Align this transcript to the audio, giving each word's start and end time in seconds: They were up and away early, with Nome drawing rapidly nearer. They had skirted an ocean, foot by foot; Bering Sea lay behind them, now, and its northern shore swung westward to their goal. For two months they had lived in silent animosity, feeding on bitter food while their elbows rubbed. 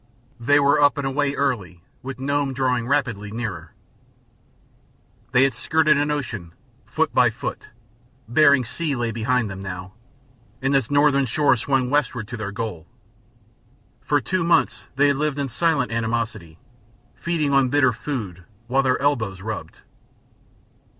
They 0.39 0.59
were 0.59 0.81
up 0.81 0.97
and 0.97 1.05
away 1.05 1.35
early, 1.35 1.83
with 2.01 2.19
Nome 2.19 2.55
drawing 2.55 2.87
rapidly 2.87 3.29
nearer. 3.29 3.71
They 5.31 5.43
had 5.43 5.53
skirted 5.53 5.95
an 5.95 6.09
ocean, 6.09 6.53
foot 6.87 7.13
by 7.13 7.29
foot; 7.29 7.67
Bering 8.27 8.65
Sea 8.65 8.95
lay 8.95 9.11
behind 9.11 9.47
them, 9.47 9.61
now, 9.61 9.93
and 10.59 10.75
its 10.75 10.89
northern 10.89 11.27
shore 11.27 11.55
swung 11.55 11.91
westward 11.91 12.27
to 12.29 12.37
their 12.37 12.51
goal. 12.51 12.87
For 14.01 14.19
two 14.19 14.43
months 14.43 14.87
they 14.95 15.05
had 15.09 15.17
lived 15.17 15.37
in 15.37 15.49
silent 15.49 15.91
animosity, 15.91 16.57
feeding 17.13 17.53
on 17.53 17.69
bitter 17.69 17.93
food 17.93 18.45
while 18.65 18.81
their 18.81 18.99
elbows 18.99 19.39
rubbed. 19.41 19.81